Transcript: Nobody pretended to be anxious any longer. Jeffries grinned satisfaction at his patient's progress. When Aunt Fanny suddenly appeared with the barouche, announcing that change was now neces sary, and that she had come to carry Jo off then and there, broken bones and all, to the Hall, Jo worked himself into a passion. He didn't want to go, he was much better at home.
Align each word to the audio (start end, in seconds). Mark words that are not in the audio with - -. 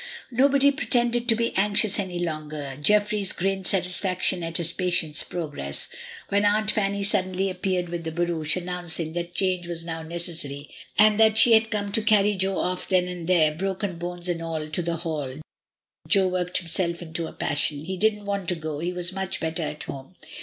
Nobody 0.31 0.71
pretended 0.71 1.29
to 1.29 1.35
be 1.35 1.55
anxious 1.55 1.99
any 1.99 2.17
longer. 2.17 2.75
Jeffries 2.81 3.33
grinned 3.33 3.67
satisfaction 3.67 4.41
at 4.41 4.57
his 4.57 4.71
patient's 4.73 5.21
progress. 5.21 5.87
When 6.29 6.43
Aunt 6.43 6.71
Fanny 6.71 7.03
suddenly 7.03 7.51
appeared 7.51 7.87
with 7.89 8.03
the 8.03 8.11
barouche, 8.11 8.55
announcing 8.57 9.13
that 9.13 9.35
change 9.35 9.67
was 9.67 9.85
now 9.85 10.01
neces 10.01 10.37
sary, 10.41 10.71
and 10.97 11.19
that 11.19 11.37
she 11.37 11.53
had 11.53 11.69
come 11.69 11.91
to 11.91 12.01
carry 12.01 12.33
Jo 12.33 12.57
off 12.57 12.89
then 12.89 13.07
and 13.07 13.29
there, 13.29 13.53
broken 13.53 13.99
bones 13.99 14.27
and 14.27 14.41
all, 14.41 14.67
to 14.69 14.81
the 14.81 14.95
Hall, 14.95 15.35
Jo 16.07 16.27
worked 16.29 16.57
himself 16.57 17.03
into 17.03 17.27
a 17.27 17.31
passion. 17.31 17.85
He 17.85 17.95
didn't 17.95 18.25
want 18.25 18.49
to 18.49 18.55
go, 18.55 18.79
he 18.79 18.91
was 18.91 19.13
much 19.13 19.39
better 19.39 19.61
at 19.61 19.83
home. 19.83 20.15